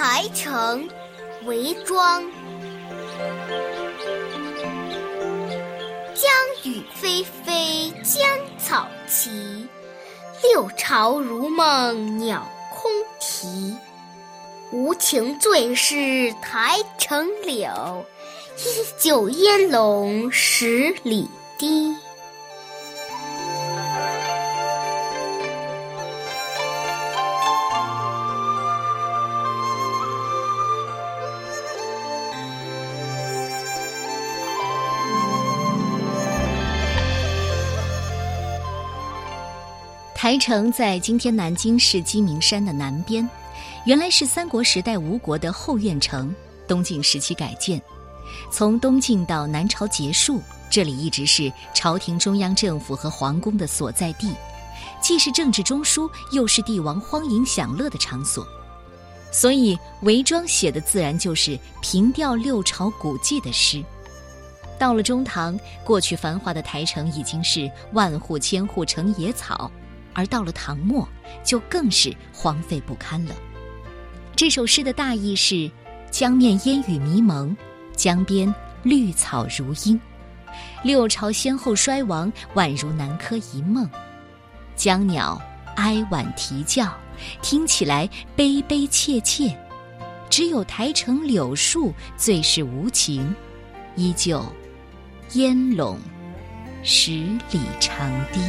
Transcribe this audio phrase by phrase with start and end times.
[0.00, 0.88] 台城
[1.44, 2.22] 韦庄。
[6.14, 6.30] 江
[6.62, 8.24] 雨霏霏，江
[8.58, 9.66] 草齐。
[10.40, 13.76] 六朝如梦，鸟空啼。
[14.70, 18.06] 无情最是台城柳，
[18.56, 21.92] 依旧烟笼十里堤。
[40.18, 43.26] 台城在今天南京市鸡鸣山的南边，
[43.84, 46.34] 原来是三国时代吴国的后院城。
[46.66, 47.80] 东晋时期改建，
[48.50, 54.34] 从东晋到南朝结束，这里一直是朝廷中央政府和皇宫的所在地，
[55.00, 58.44] 既是政治中枢，又是帝王荒淫享乐的场所。
[59.30, 63.84] 所以韦庄写的自然就是凭吊六朝古迹的诗。
[64.80, 69.70] 到了中唐，过去繁华的台城已经是万户千户成野草。
[70.18, 71.08] 而到了唐末，
[71.44, 73.32] 就更是荒废不堪了。
[74.34, 75.70] 这首诗的大意是：
[76.10, 77.56] 江面烟雨迷蒙，
[77.94, 78.52] 江边
[78.82, 80.00] 绿草如茵，
[80.82, 83.88] 六朝先后衰亡，宛如南柯一梦。
[84.74, 85.40] 江鸟
[85.76, 86.92] 哀婉啼叫，
[87.40, 89.56] 听起来悲悲切切；
[90.28, 93.32] 只有台城柳树最是无情，
[93.94, 94.44] 依旧
[95.34, 95.96] 烟笼
[96.82, 97.12] 十
[97.52, 98.40] 里长堤。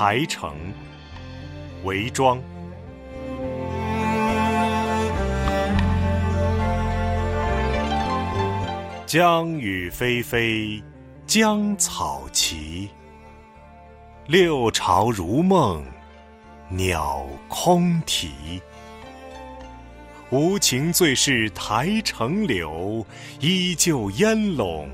[0.00, 0.54] 台城，
[1.82, 2.40] 韦庄。
[9.04, 10.80] 江雨霏霏，
[11.26, 12.88] 江草齐。
[14.28, 15.84] 六朝如梦，
[16.68, 18.62] 鸟空啼。
[20.30, 23.04] 无情最是台城柳，
[23.40, 24.88] 依旧烟笼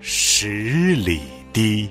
[0.00, 1.20] 十里
[1.52, 1.88] 堤。